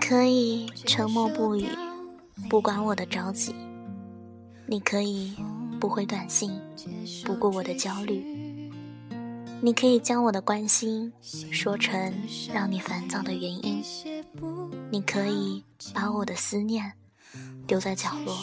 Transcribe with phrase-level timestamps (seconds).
[0.00, 1.68] 你可以沉默不语，
[2.48, 3.52] 不管我的着急；
[4.64, 5.36] 你可以
[5.78, 6.58] 不回短信，
[7.26, 8.24] 不顾我的焦虑；
[9.60, 12.14] 你可以将我的关心说成
[12.50, 13.84] 让你烦躁的原因；
[14.90, 16.94] 你可以把我的思念
[17.66, 18.34] 丢在角落，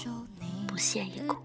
[0.68, 1.36] 不屑一顾；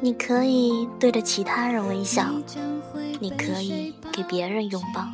[0.00, 2.24] 你可以对着其他人微笑；
[3.20, 5.06] 你可以给别人拥抱。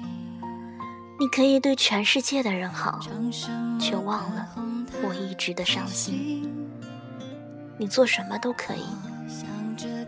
[1.24, 3.00] 你可以对全世界的人好，
[3.80, 4.46] 却忘了
[5.02, 6.46] 我一直的伤心。
[7.78, 8.84] 你做什么都可以，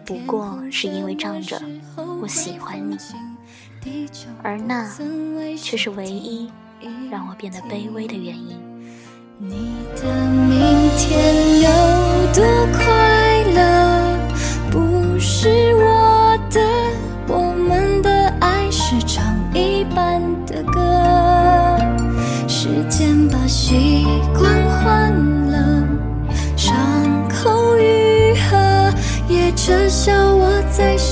[0.04, 1.58] 不过是因为仗着
[2.20, 2.98] 我喜欢你，
[4.42, 4.86] 而那
[5.56, 6.52] 却是唯一
[7.10, 8.60] 让我变得卑微的原因。
[9.38, 10.58] 你的明
[10.98, 11.70] 天有
[12.34, 13.05] 多快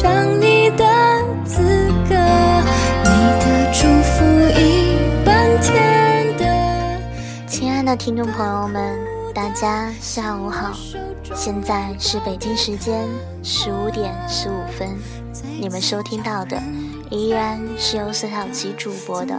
[0.05, 0.85] 想你的
[1.47, 1.63] 资
[2.07, 2.15] 格。
[3.05, 3.09] 你
[3.41, 4.23] 的祝福
[4.61, 7.01] 一半甜的。
[7.47, 8.99] 亲爱的听众朋友们，
[9.33, 10.77] 大家下午好，
[11.35, 13.09] 现在是北京时间
[13.43, 14.95] 十五点十五分，
[15.59, 16.63] 你们收听到的。
[17.09, 19.35] 依然是由孙小琪主播的《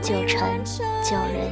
[0.00, 0.40] 九城
[1.02, 1.50] 九人》，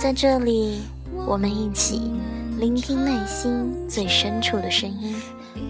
[0.00, 0.80] 在这里，
[1.26, 2.10] 我们一起
[2.58, 5.14] 聆听内心最深处的声音，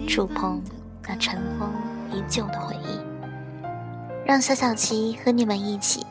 [0.07, 0.61] 触碰
[1.07, 1.69] 那尘封
[2.11, 2.99] 已久的回忆，
[4.25, 6.05] 让小小琪和你们一起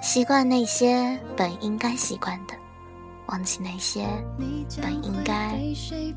[0.00, 2.54] 习惯那些本应该习惯的，
[3.26, 4.06] 忘记那些
[4.80, 5.60] 本应该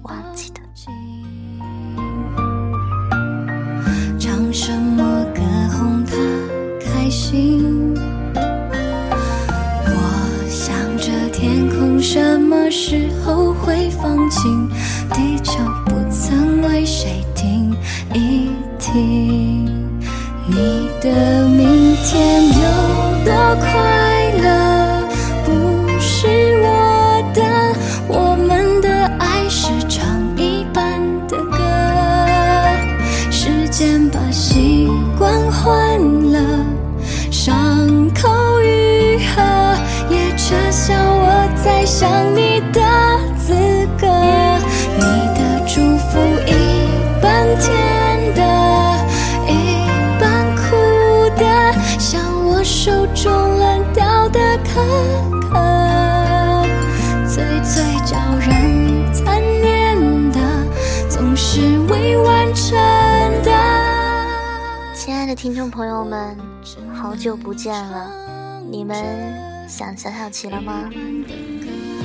[0.03, 0.61] 忘记的。
[4.17, 5.24] 唱什么
[42.33, 42.81] 你的
[43.37, 43.53] 资
[43.99, 44.07] 格。
[44.97, 45.03] 你
[45.35, 46.49] 的祝福一
[47.21, 47.67] 半甜
[48.33, 48.41] 的，
[49.47, 49.51] 一
[50.19, 50.23] 半
[50.55, 50.63] 苦
[51.35, 51.43] 的，
[51.99, 54.81] 像我手中烂掉的可
[55.49, 56.65] 可，
[57.27, 60.39] 最最叫人残念的，
[61.09, 61.59] 总是
[61.89, 62.77] 未完成
[63.43, 63.51] 的。
[64.95, 66.37] 亲爱的听众朋友们，
[66.93, 68.09] 好久不见了，
[68.69, 68.95] 你们
[69.67, 70.89] 想小小琪了吗？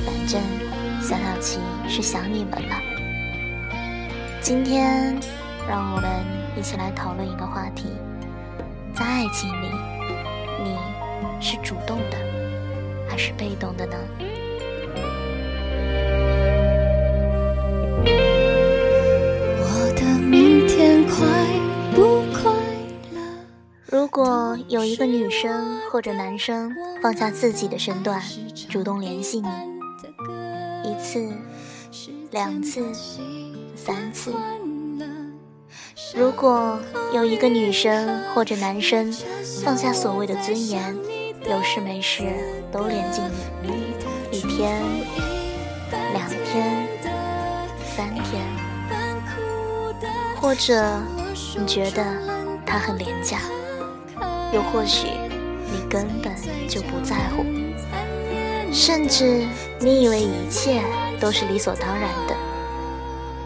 [0.05, 0.41] 反正
[1.01, 2.75] 小小琪是想你们了。
[4.41, 5.19] 今天，
[5.67, 6.09] 让我们
[6.57, 7.89] 一起来讨论一个话题：
[8.95, 9.67] 在爱情里，
[10.63, 10.75] 你
[11.39, 12.17] 是主动的
[13.07, 13.95] 还是被动的呢？
[19.63, 21.27] 我的明天快
[21.93, 22.51] 不快
[23.13, 23.21] 乐？
[23.85, 28.21] 如果有一个女生或者男生放下自己的身段，
[28.69, 29.47] 主动联系你，
[30.83, 31.31] 一次、
[32.31, 32.83] 两次、
[33.75, 34.31] 三次；
[36.15, 36.79] 如果
[37.13, 39.13] 有一个女生或者男生
[39.63, 40.95] 放下所谓的尊严，
[41.49, 42.23] 有事没事
[42.71, 43.23] 都连进
[43.61, 43.93] 你，
[44.35, 44.81] 一天、
[46.13, 46.87] 两天、
[47.95, 48.41] 三天，
[50.35, 50.99] 或者
[51.57, 52.03] 你觉得
[52.65, 53.39] 他很廉价。
[54.53, 55.07] 又或许
[55.71, 56.35] 你根本
[56.67, 57.45] 就不在乎，
[58.71, 59.45] 甚至
[59.79, 60.81] 你以为一切
[61.19, 62.35] 都是理所当然的。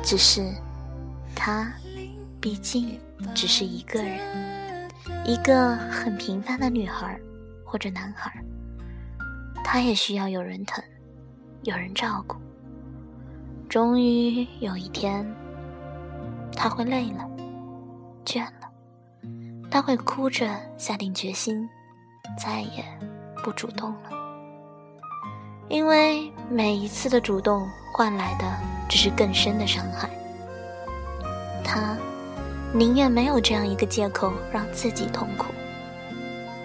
[0.04, 0.44] 只是
[1.36, 1.72] 他，
[2.39, 3.00] 毕竟
[3.33, 4.89] 只是一个人，
[5.25, 7.19] 一个很平凡的女孩
[7.66, 8.31] 或者男孩，
[9.63, 10.83] 他也需要有人疼，
[11.63, 12.36] 有人照顾。
[13.68, 15.25] 终于有一天，
[16.56, 17.28] 他会累了，
[18.24, 18.69] 倦了。
[19.71, 20.48] 他会哭着
[20.78, 21.68] 下定决心，
[22.38, 22.86] 再也
[23.44, 24.10] 不主动了，
[25.70, 28.46] 因为每一次的主动换来的
[28.90, 30.10] 只是更深的伤害。
[31.64, 31.98] 他
[32.74, 35.46] 宁愿没有这样一个借口让自己痛苦，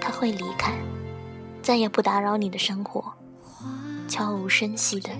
[0.01, 0.73] 他会离开，
[1.63, 3.05] 再也不打扰你的生活，
[4.09, 5.11] 悄无声息的，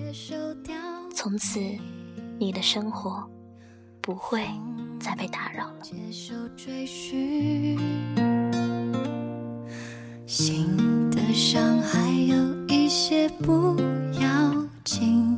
[1.15, 1.59] 从此
[2.39, 3.23] 你的生活
[4.01, 4.45] 不会。
[5.03, 5.83] 再被打扰了。
[10.27, 12.40] 新的伤还有。
[13.39, 13.77] 不
[14.19, 15.37] 要紧，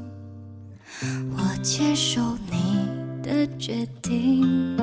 [1.31, 2.87] 我接受你
[3.21, 4.77] 的决定。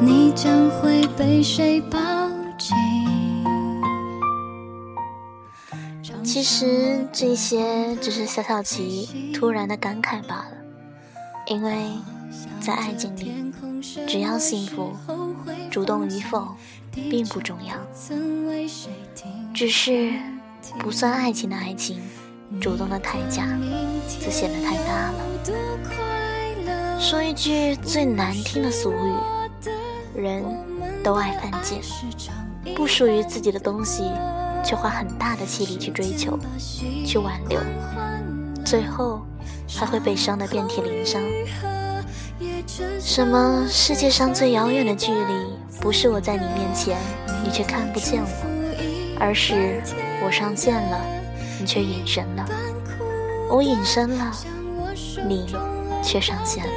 [0.00, 1.98] 你将会被谁抱
[2.58, 2.76] 紧？
[6.24, 10.52] 其实这些只是小小琪突然的感慨罢了，
[11.46, 11.90] 因为
[12.60, 13.52] 在爱情里，
[14.06, 14.92] 只要幸福，
[15.70, 16.48] 主动与否
[16.92, 17.74] 并不重要，
[19.52, 20.12] 只是
[20.78, 22.00] 不算爱情的爱情，
[22.60, 23.46] 主动的太假
[24.20, 25.18] 则显得太大了。
[26.98, 29.12] 说一句最难听的俗语，
[30.14, 30.44] 人
[31.02, 31.80] 都爱犯贱，
[32.74, 34.10] 不属于自己的东西。
[34.64, 36.38] 却花很大的气力去追求，
[37.04, 37.58] 去挽留，
[38.64, 39.20] 最后
[39.68, 41.20] 还会被伤得遍体鳞伤。
[43.00, 46.96] 什么世界上最遥远的距离，不是我在你面前，
[47.42, 48.28] 你却看不见我，
[49.18, 49.82] 而是
[50.24, 51.00] 我上线了，
[51.58, 52.44] 你却隐身了；
[53.50, 54.30] 我隐身了，
[55.26, 55.54] 你
[56.02, 56.70] 却上线了。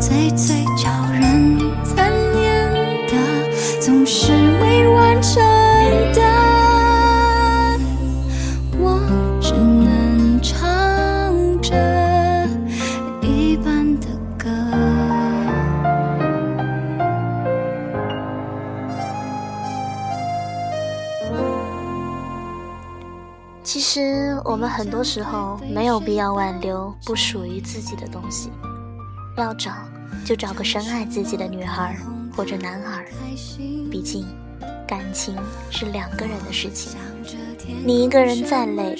[0.00, 2.72] 最最叫人残念
[3.06, 3.14] 的，
[3.80, 4.32] 总是
[23.66, 28.48] 其实我们很多时候没有必要挽留不属于自己的东西，
[29.36, 29.72] 要找
[30.24, 31.96] 就找个深爱自己的女孩
[32.36, 33.04] 或者男孩，
[33.90, 34.24] 毕竟
[34.86, 35.34] 感情
[35.68, 36.96] 是两个人的事情，
[37.84, 38.96] 你一个人再累，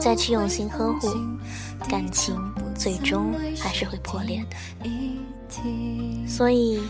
[0.00, 1.08] 再去用心呵护，
[1.88, 2.34] 感情
[2.74, 4.56] 最终还是会破裂的。
[6.26, 6.80] 所以，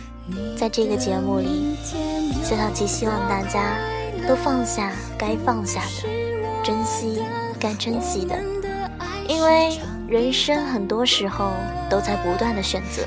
[0.56, 1.76] 在这个节目里，
[2.42, 3.76] 小小琪希望大家
[4.26, 6.29] 都放下该放下的。
[6.62, 7.22] 珍惜
[7.58, 8.36] 该珍惜的，
[9.26, 11.52] 因为人生很多时候
[11.88, 13.02] 都在不断的选择，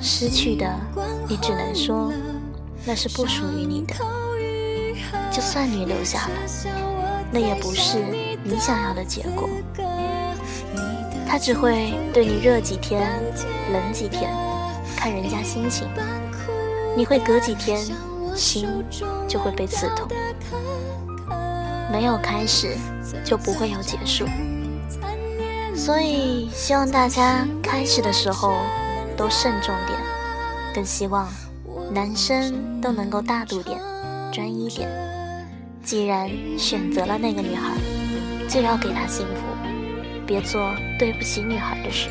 [0.00, 0.66] 失去的
[1.28, 2.12] 你只能说
[2.84, 3.94] 那是不属于你的。
[5.30, 6.34] 就算你留下了，
[7.30, 7.98] 那也不是
[8.42, 9.48] 你想要的结果。
[11.28, 13.02] 他只会对你热几天，
[13.72, 14.32] 冷几天，
[14.96, 15.86] 看人家心情。
[16.96, 17.78] 你会隔几天，
[18.34, 18.66] 心
[19.28, 20.08] 就会被刺痛。
[21.90, 22.76] 没有开始，
[23.24, 24.26] 就不会有结束。
[25.74, 28.56] 所以希望大家开始的时候
[29.16, 29.98] 都慎重点，
[30.74, 31.28] 更希望
[31.92, 33.78] 男生都能够大度点、
[34.32, 34.90] 专一点。
[35.82, 36.28] 既然
[36.58, 37.76] 选择了那个女孩，
[38.48, 39.42] 就要给她幸福，
[40.26, 42.08] 别做对不起女孩的事。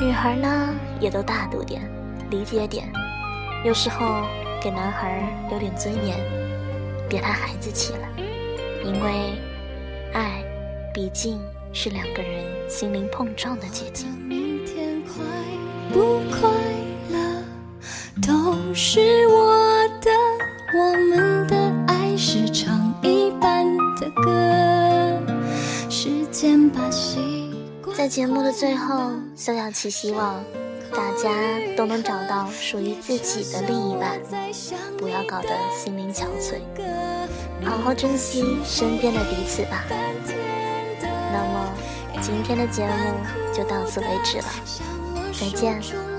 [0.00, 1.80] 女孩呢，也都大度点、
[2.28, 2.86] 理解点，
[3.64, 4.22] 有时候
[4.60, 6.43] 给男孩留点尊严。
[7.08, 8.08] 别太孩子气了，
[8.84, 9.38] 因为
[10.12, 10.42] 爱
[10.92, 11.40] 毕竟
[11.72, 14.10] 是两个人心灵碰撞的结晶。
[14.26, 15.22] 明天快
[15.92, 16.50] 不快
[17.10, 17.42] 乐
[18.22, 20.10] 都是我的，
[20.76, 21.56] 我们的
[21.86, 25.20] 爱是唱一半的歌。
[25.90, 30.42] 时间把习惯在节目的最后，萧小琪希望。
[30.96, 31.28] 大家
[31.76, 34.20] 都能找到属于自己的另一半，
[34.96, 36.60] 不要搞得心灵憔悴，
[37.64, 39.84] 好好珍惜身边的彼此吧。
[41.32, 41.72] 那么，
[42.20, 42.92] 今天的节目
[43.52, 44.44] 就到此为止了，
[45.32, 46.13] 再见。